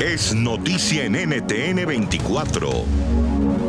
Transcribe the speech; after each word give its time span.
Es 0.00 0.34
noticia 0.34 1.04
en 1.04 1.14
NTN 1.14 1.86
24. 1.86 2.68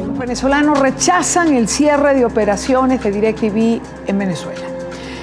Los 0.07 0.17
venezolanos 0.17 0.77
rechazan 0.77 1.53
el 1.53 1.69
cierre 1.69 2.15
de 2.15 2.25
operaciones 2.25 3.01
de 3.01 3.11
DirecTV 3.11 3.81
en 4.07 4.17
Venezuela. 4.17 4.67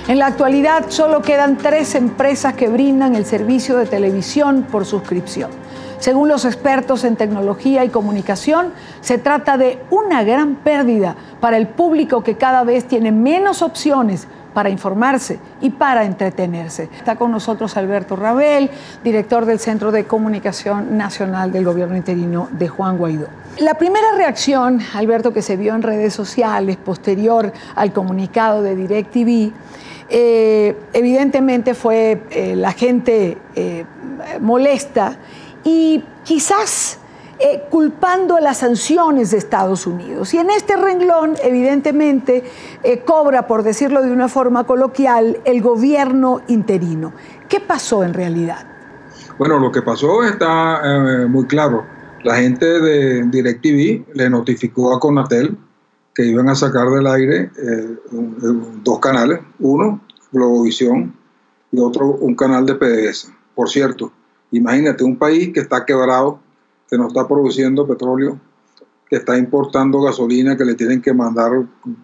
En 0.09 0.19
la 0.19 0.29
actualidad 0.29 0.87
solo 0.89 1.21
quedan 1.21 1.59
tres 1.59 1.95
empresas 1.95 2.55
que 2.55 2.71
brindan 2.71 3.17
el 3.17 3.27
servicio 3.27 3.77
de 3.77 3.85
televisión 3.85 4.63
por 4.63 4.87
suscripción. 4.87 5.51
Según 5.99 6.29
los 6.29 6.47
expertos 6.47 7.05
en 7.05 7.17
tecnología 7.17 7.85
y 7.85 7.91
comunicación, 7.91 8.73
se 9.03 9.19
trata 9.19 9.59
de 9.59 9.81
una 9.91 10.25
gran 10.25 10.55
pérdida 10.57 11.17
para 11.39 11.59
el 11.59 11.69
público 11.69 12.25
que 12.25 12.39
cada 12.39 12.65
vez 12.65 12.89
tiene 12.89 13.13
menos 13.13 13.61
opciones 13.61 14.27
para 14.55 14.71
informarse 14.71 15.39
y 15.61 15.71
para 15.71 16.05
entretenerse. 16.05 16.89
Está 16.97 17.17
con 17.17 17.31
nosotros 17.31 17.77
Alberto 17.77 18.17
Rabel, 18.17 18.71
director 19.03 19.45
del 19.45 19.59
Centro 19.59 19.93
de 19.93 20.05
Comunicación 20.05 20.97
Nacional 20.97 21.53
del 21.53 21.65
Gobierno 21.65 21.97
Interino 21.97 22.49
de 22.53 22.69
Juan 22.69 22.97
Guaidó. 22.97 23.27
La 23.59 23.75
primera 23.75 24.13
reacción, 24.17 24.81
Alberto, 24.95 25.33
que 25.33 25.43
se 25.43 25.57
vio 25.57 25.75
en 25.75 25.83
redes 25.83 26.15
sociales 26.15 26.77
posterior 26.77 27.53
al 27.75 27.93
comunicado 27.93 28.63
de 28.63 28.75
DirecTV, 28.75 29.53
eh, 30.09 30.77
evidentemente 30.93 31.75
fue 31.75 32.23
eh, 32.31 32.57
la 32.57 32.73
gente 32.73 33.39
eh, 33.55 33.85
molesta 34.41 35.17
y 35.65 36.05
quizás 36.25 36.99
eh, 37.39 37.65
culpando 37.71 38.39
las 38.39 38.59
sanciones 38.59 39.31
de 39.31 39.39
Estados 39.39 39.87
Unidos. 39.87 40.33
Y 40.35 40.39
en 40.39 40.51
este 40.51 40.77
renglón, 40.77 41.35
evidentemente, 41.43 42.45
eh, 42.83 43.01
cobra, 43.01 43.47
por 43.47 43.63
decirlo 43.63 44.03
de 44.03 44.11
una 44.11 44.29
forma 44.29 44.65
coloquial, 44.65 45.41
el 45.45 45.63
gobierno 45.63 46.43
interino. 46.49 47.13
¿Qué 47.49 47.61
pasó 47.61 48.05
en 48.05 48.15
realidad? 48.15 48.67
Bueno, 49.39 49.59
lo 49.59 49.73
que 49.73 49.83
pasó 49.83 50.23
está 50.23 50.81
eh, 50.85 51.27
muy 51.27 51.47
claro. 51.47 51.85
La 52.23 52.37
gente 52.37 52.65
de 52.65 53.25
DirecTV 53.25 54.15
le 54.15 54.31
notificó 54.31 54.95
a 54.95 55.01
Conatel 55.01 55.59
que 56.15 56.25
iban 56.25 56.49
a 56.49 56.55
sacar 56.55 56.89
del 56.89 57.07
aire 57.07 57.51
eh, 57.57 57.97
dos 58.83 59.01
canales, 59.01 59.41
uno 59.59 60.01
Globovisión 60.31 61.15
y 61.71 61.81
otro 61.81 62.07
un 62.07 62.35
canal 62.35 62.67
de 62.67 62.75
PDS. 62.75 63.33
Por 63.55 63.69
cierto, 63.69 64.13
imagínate 64.51 65.05
un 65.05 65.17
país 65.17 65.53
que 65.53 65.61
está 65.61 65.85
quebrado, 65.85 66.41
que 66.89 66.97
no 66.99 67.09
está 67.09 67.27
produciendo 67.27 67.87
petróleo, 67.87 68.39
que 69.09 69.17
está 69.17 69.37
importando 69.37 70.01
gasolina, 70.03 70.57
que 70.57 70.65
le 70.65 70.75
tienen 70.75 71.01
que 71.03 71.13
mandar 71.13 71.53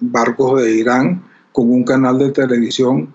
barcos 0.01 0.61
de 0.63 0.73
Irán 0.73 1.23
con 1.53 1.71
un 1.71 1.85
canal 1.85 2.19
de 2.19 2.31
televisión 2.31 3.13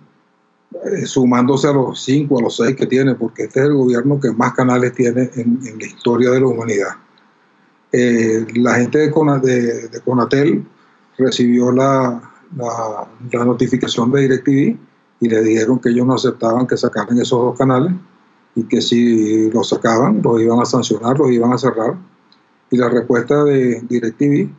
eh, 0.85 1.05
sumándose 1.05 1.67
a 1.67 1.73
los 1.73 2.01
cinco, 2.03 2.39
a 2.39 2.41
los 2.43 2.57
seis 2.57 2.75
que 2.75 2.85
tiene, 2.85 3.15
porque 3.15 3.43
este 3.43 3.61
es 3.61 3.65
el 3.67 3.73
gobierno 3.75 4.19
que 4.19 4.31
más 4.31 4.53
canales 4.53 4.93
tiene 4.93 5.29
en, 5.35 5.59
la 5.79 5.85
historia 5.85 6.31
de 6.31 6.39
la 6.41 6.47
humanidad. 6.47 6.89
Eh, 7.91 8.45
la 8.55 8.75
gente 8.75 8.97
de, 8.99 9.11
Cona- 9.11 9.39
de- 9.39 9.87
de 9.87 10.01
Conatel 10.01 10.65
recibió 11.17 11.71
la, 11.71 12.21
la- 12.57 13.07
la 13.31 13.45
notificación 13.45 14.11
de 14.11 14.21
DirecTV 14.21 14.77
y 15.21 15.29
le 15.29 15.41
dijeron 15.43 15.79
que 15.79 15.89
ellos 15.89 16.05
no 16.05 16.15
aceptaban 16.15 16.67
que 16.67 16.75
sacaran 16.75 17.17
esos 17.19 17.39
dos 17.39 17.57
canales 17.57 17.93
y 18.55 18.63
que 18.63 18.81
si 18.81 19.51
los 19.51 19.69
sacaban 19.69 20.21
los 20.23 20.41
iban 20.41 20.61
a 20.61 20.65
sancionar, 20.65 21.19
los 21.19 21.29
iban 21.29 21.53
a 21.53 21.57
cerrar. 21.57 21.95
Y 22.71 22.77
la 22.77 22.89
respuesta 22.89 23.43
de 23.43 23.81
DirecTV 23.81 24.49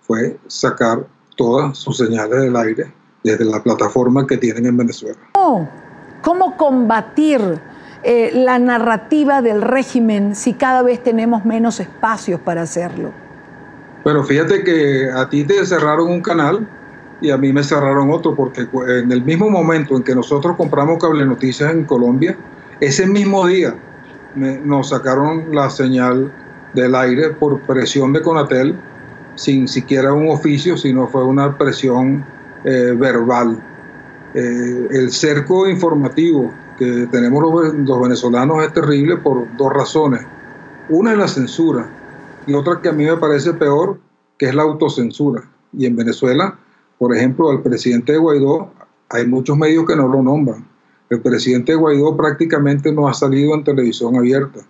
fue 0.00 0.38
sacar 0.46 1.06
todas 1.36 1.78
sus 1.78 1.98
señales 1.98 2.42
del 2.42 2.56
aire 2.56 2.92
desde 3.22 3.44
la 3.44 3.62
plataforma 3.62 4.26
que 4.26 4.36
tienen 4.36 4.66
en 4.66 4.76
Venezuela. 4.76 5.18
¿Cómo, 5.32 5.68
cómo 6.22 6.56
combatir 6.56 7.60
eh, 8.02 8.32
la 8.34 8.58
narrativa 8.58 9.42
del 9.42 9.62
régimen 9.62 10.34
si 10.34 10.54
cada 10.54 10.82
vez 10.82 11.02
tenemos 11.02 11.44
menos 11.44 11.78
espacios 11.78 12.40
para 12.40 12.62
hacerlo? 12.62 13.12
Pero 14.02 14.24
fíjate 14.24 14.64
que 14.64 15.08
a 15.10 15.28
ti 15.28 15.44
te 15.44 15.64
cerraron 15.64 16.08
un 16.08 16.20
canal 16.20 16.68
y 17.20 17.30
a 17.30 17.38
mí 17.38 17.52
me 17.52 17.62
cerraron 17.62 18.10
otro, 18.10 18.34
porque 18.34 18.62
en 18.62 19.12
el 19.12 19.22
mismo 19.22 19.48
momento 19.48 19.96
en 19.96 20.02
que 20.02 20.14
nosotros 20.14 20.56
compramos 20.56 20.98
cable 20.98 21.24
noticias 21.24 21.70
en 21.70 21.84
Colombia, 21.84 22.36
ese 22.82 23.06
mismo 23.06 23.46
día 23.46 23.76
nos 24.34 24.88
sacaron 24.88 25.54
la 25.54 25.70
señal 25.70 26.32
del 26.74 26.96
aire 26.96 27.30
por 27.30 27.60
presión 27.60 28.12
de 28.12 28.22
Conatel, 28.22 28.76
sin 29.36 29.68
siquiera 29.68 30.12
un 30.12 30.28
oficio, 30.28 30.76
sino 30.76 31.06
fue 31.06 31.24
una 31.24 31.56
presión 31.56 32.24
eh, 32.64 32.92
verbal. 32.98 33.62
Eh, 34.34 34.88
el 34.90 35.12
cerco 35.12 35.68
informativo 35.68 36.52
que 36.76 37.06
tenemos 37.12 37.40
los, 37.40 37.72
los 37.72 38.00
venezolanos 38.00 38.64
es 38.64 38.72
terrible 38.72 39.16
por 39.16 39.46
dos 39.56 39.72
razones. 39.72 40.22
Una 40.88 41.12
es 41.12 41.18
la 41.18 41.28
censura 41.28 41.88
y 42.48 42.54
otra 42.54 42.80
que 42.82 42.88
a 42.88 42.92
mí 42.92 43.04
me 43.04 43.16
parece 43.16 43.54
peor, 43.54 44.00
que 44.36 44.46
es 44.46 44.54
la 44.56 44.62
autocensura. 44.62 45.44
Y 45.72 45.86
en 45.86 45.94
Venezuela, 45.94 46.58
por 46.98 47.14
ejemplo, 47.14 47.48
al 47.48 47.62
presidente 47.62 48.16
Guaidó, 48.16 48.72
hay 49.08 49.24
muchos 49.24 49.56
medios 49.56 49.86
que 49.86 49.94
no 49.94 50.08
lo 50.08 50.20
nombran. 50.20 50.71
El 51.10 51.20
presidente 51.20 51.74
Guaidó 51.74 52.16
prácticamente 52.16 52.92
no 52.92 53.08
ha 53.08 53.14
salido 53.14 53.54
en 53.54 53.64
televisión 53.64 54.16
abierta. 54.16 54.60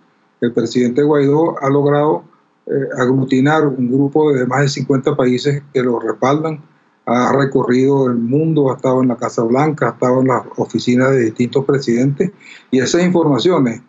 El 0.41 0.51
presidente 0.51 1.03
Guaidó 1.03 1.55
ha 1.61 1.69
logrado 1.69 2.23
eh, 2.65 2.71
aglutinar 2.97 3.67
un 3.67 3.91
grupo 3.91 4.31
de 4.33 4.45
más 4.45 4.61
de 4.61 4.69
50 4.69 5.15
países 5.15 5.63
que 5.73 5.83
lo 5.83 5.99
respaldan. 5.99 6.61
Ha 7.05 7.33
recorrido 7.33 8.07
el 8.07 8.15
mundo, 8.15 8.71
ha 8.71 8.75
estado 8.75 9.01
en 9.01 9.09
la 9.09 9.17
Casa 9.17 9.43
Blanca, 9.43 9.87
ha 9.87 9.91
estado 9.91 10.21
en 10.21 10.27
las 10.27 10.43
oficinas 10.57 11.11
de 11.11 11.25
distintos 11.25 11.65
presidentes 11.65 12.31
y 12.71 12.79
esas 12.79 13.03
informaciones 13.03 13.81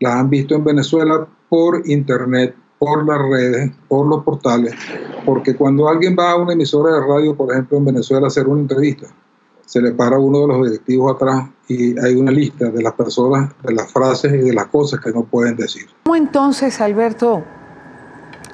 las 0.00 0.14
han 0.14 0.30
visto 0.30 0.54
en 0.54 0.64
Venezuela 0.64 1.26
por 1.48 1.82
internet, 1.88 2.54
por 2.78 3.06
las 3.06 3.18
redes, 3.18 3.70
por 3.88 4.06
los 4.06 4.24
portales, 4.24 4.74
porque 5.24 5.54
cuando 5.54 5.88
alguien 5.88 6.16
va 6.18 6.32
a 6.32 6.36
una 6.36 6.54
emisora 6.54 6.94
de 6.94 7.06
radio, 7.06 7.36
por 7.36 7.52
ejemplo 7.52 7.78
en 7.78 7.84
Venezuela, 7.84 8.26
a 8.26 8.28
hacer 8.28 8.46
una 8.46 8.62
entrevista, 8.62 9.06
se 9.66 9.80
le 9.80 9.92
para 9.92 10.18
uno 10.18 10.40
de 10.42 10.46
los 10.48 10.66
directivos 10.70 11.14
atrás 11.16 11.44
y 11.68 11.98
hay 11.98 12.14
una 12.14 12.30
lista 12.30 12.70
de 12.70 12.82
las 12.82 12.92
personas, 12.92 13.50
de 13.62 13.72
las 13.74 13.90
frases 13.92 14.32
y 14.32 14.38
de 14.38 14.52
las 14.52 14.66
cosas 14.66 15.00
que 15.00 15.10
no 15.10 15.24
pueden 15.24 15.56
decir. 15.56 15.86
¿Cómo 16.04 16.16
entonces, 16.16 16.80
Alberto, 16.80 17.42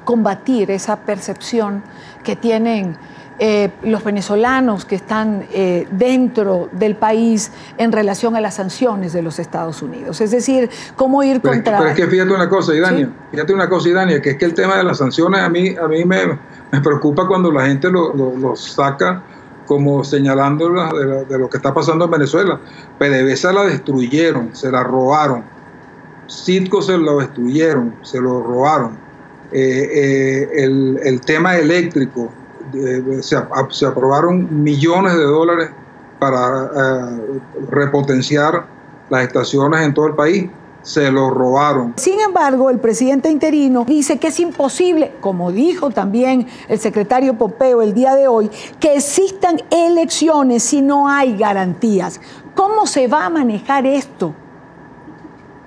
combatir 0.03 0.71
esa 0.71 0.97
percepción 0.97 1.83
que 2.23 2.35
tienen 2.35 2.97
eh, 3.43 3.71
los 3.83 4.03
venezolanos 4.03 4.85
que 4.85 4.95
están 4.95 5.45
eh, 5.51 5.87
dentro 5.91 6.69
del 6.73 6.95
país 6.95 7.51
en 7.77 7.91
relación 7.91 8.35
a 8.35 8.41
las 8.41 8.55
sanciones 8.55 9.13
de 9.13 9.21
los 9.21 9.39
Estados 9.39 9.81
Unidos? 9.81 10.21
Es 10.21 10.31
decir, 10.31 10.69
cómo 10.95 11.23
ir 11.23 11.41
Pero 11.41 11.53
es, 11.55 11.59
que, 11.59 11.63
contra... 11.65 11.77
pero 11.79 11.89
es 11.91 11.95
que 11.95 12.07
fíjate 12.07 12.31
una 12.33 12.49
cosa, 12.49 12.75
Idania, 12.75 13.09
fíjate 13.31 13.53
una 13.53 13.67
cosa, 13.69 13.89
Idania, 13.89 14.21
que 14.21 14.31
es 14.31 14.37
que 14.37 14.45
el 14.45 14.53
tema 14.53 14.77
de 14.77 14.83
las 14.83 14.97
sanciones 14.99 15.41
a 15.41 15.49
mí, 15.49 15.75
a 15.75 15.87
mí 15.87 16.05
me, 16.05 16.37
me 16.71 16.81
preocupa 16.81 17.27
cuando 17.27 17.51
la 17.51 17.65
gente 17.65 17.89
lo, 17.91 18.13
lo- 18.13 18.35
lo 18.37 18.55
saca 18.55 19.23
como 19.65 20.03
señalando 20.03 20.69
la- 20.69 20.89
de, 21.27 21.37
lo 21.37 21.49
que 21.49 21.57
está 21.57 21.73
pasando 21.73 22.05
en 22.05 22.11
Venezuela. 22.11 22.59
PDVSA 22.97 23.53
la 23.53 23.63
destruyeron, 23.65 24.55
se 24.55 24.71
la 24.71 24.83
robaron. 24.83 25.43
Citco 26.27 26.81
se 26.81 26.97
lo 26.97 27.19
destruyeron, 27.19 27.95
se 28.03 28.19
lo 28.19 28.41
robaron. 28.41 28.97
Eh, 29.51 29.89
eh, 29.93 30.63
el, 31.03 31.21
tema 31.21 31.57
eléctrico, 31.57 32.33
se 33.21 33.85
aprobaron 33.85 34.63
millones 34.63 35.13
de 35.13 35.23
dólares 35.23 35.71
para 36.19 36.65
eh, 36.65 37.41
repotenciar 37.69 38.65
las 39.09 39.23
estaciones 39.23 39.81
en 39.81 39.93
todo 39.93 40.07
el 40.07 40.15
país 40.15 40.49
se 40.83 41.11
lo 41.11 41.29
robaron. 41.29 41.93
Sin 41.97 42.19
embargo, 42.19 42.69
el 42.69 42.79
presidente 42.79 43.29
interino 43.29 43.85
dice 43.85 44.17
que 44.17 44.27
es 44.27 44.39
imposible, 44.39 45.13
como 45.19 45.51
dijo 45.51 45.91
también 45.91 46.47
el 46.67 46.79
secretario 46.79 47.37
Pompeo 47.37 47.81
el 47.81 47.93
día 47.93 48.15
de 48.15 48.27
hoy, 48.27 48.49
que 48.79 48.95
existan 48.95 49.61
elecciones 49.69 50.63
si 50.63 50.81
no 50.81 51.07
hay 51.07 51.37
garantías. 51.37 52.19
¿Cómo 52.55 52.85
se 52.85 53.07
va 53.07 53.25
a 53.25 53.29
manejar 53.29 53.85
esto? 53.85 54.33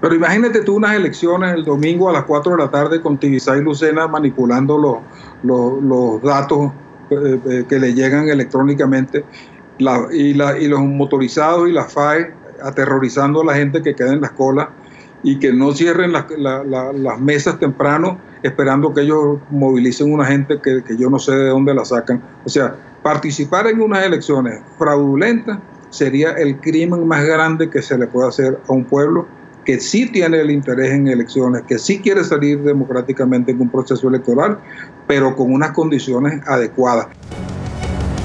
Pero 0.01 0.15
imagínate 0.15 0.61
tú 0.61 0.77
unas 0.77 0.95
elecciones 0.97 1.55
el 1.55 1.65
domingo 1.65 2.11
a 2.11 2.13
las 2.13 2.25
4 2.25 2.53
de 2.53 2.59
la 2.59 2.71
tarde 2.71 3.01
con 3.01 3.17
Tibisay 3.17 3.61
y 3.61 3.63
Lucena 3.63 4.07
manipulando 4.07 4.77
los, 4.77 4.99
los, 5.43 6.23
datos 6.23 6.73
eh, 7.11 7.41
eh, 7.49 7.65
que 7.67 7.79
le 7.79 7.95
llegan 7.95 8.29
electrónicamente 8.29 9.25
y, 9.79 10.29
y 10.29 10.69
los 10.69 10.81
motorizados 10.81 11.69
y 11.69 11.73
las 11.73 11.91
FAE 11.93 12.35
aterrorizando 12.63 13.41
a 13.41 13.45
la 13.47 13.55
gente 13.55 13.83
que 13.83 13.95
queda 13.95 14.13
en 14.13 14.21
las 14.21 14.33
colas 14.33 14.69
y 15.25 15.38
que 15.38 15.53
no 15.53 15.73
cierren 15.73 16.12
las 16.12 17.21
mesas 17.21 17.59
temprano 17.59 18.21
esperando 18.43 18.93
que 18.93 19.00
ellos 19.00 19.38
movilicen 19.50 20.12
una 20.12 20.26
gente 20.26 20.61
que, 20.62 20.82
yo 20.97 21.09
no 21.09 21.19
sé 21.19 21.32
de 21.32 21.49
dónde 21.49 21.75
la 21.75 21.85
sacan. 21.85 22.23
O 22.44 22.49
sea, 22.49 22.76
participar 23.03 23.67
en 23.67 23.81
unas 23.81 24.05
elecciones 24.05 24.61
fraudulentas 24.79 25.59
sería 25.88 26.32
el 26.32 26.61
crimen 26.61 27.09
más 27.09 27.25
grande 27.25 27.71
que 27.71 27.81
se 27.81 27.97
le 27.97 28.06
puede 28.06 28.29
hacer 28.29 28.61
a 28.69 28.73
un 28.73 28.85
pueblo 28.85 29.26
que 29.65 29.81
sí 29.81 30.11
tiene 30.12 30.41
el 30.41 30.50
interés 30.50 30.93
en 30.93 31.09
elecciones, 31.09 31.62
que 31.62 31.79
sí 31.79 32.00
quiere 32.00 32.23
salir 32.23 32.61
democráticamente 32.62 33.53
en 33.53 33.62
un 33.62 33.70
proceso 33.70 34.09
electoral, 34.09 34.59
pero 35.06 35.35
con 35.35 35.50
unas 35.50 35.70
condiciones 35.70 36.47
adecuadas. 36.47 37.06